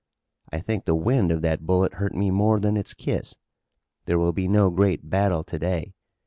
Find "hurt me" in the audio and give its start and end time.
1.93-2.31